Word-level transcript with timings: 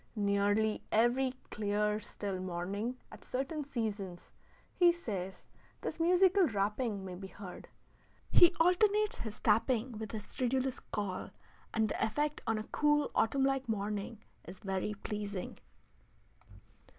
Nearly 0.15 0.81
every 0.91 1.35
clear, 1.51 1.99
still 1.99 2.39
morning 2.39 2.97
at 3.11 3.23
certain 3.23 3.63
seasons, 3.63 4.31
he 4.73 4.91
says, 4.91 5.45
this 5.81 5.99
musical 5.99 6.47
rapping 6.47 7.05
may 7.05 7.13
be 7.13 7.27
heard. 7.27 7.67
"He 8.31 8.55
alternates 8.59 9.19
his 9.19 9.39
tapping 9.39 9.91
with 9.99 10.11
his 10.11 10.25
stridulous 10.25 10.79
call, 10.91 11.29
and 11.71 11.87
the 11.87 12.03
effect 12.03 12.41
on 12.47 12.57
a 12.57 12.63
cool, 12.63 13.11
autumn 13.13 13.45
like 13.45 13.69
morning 13.69 14.23
is 14.43 14.59
very 14.59 14.95
pleasing." 15.03 15.59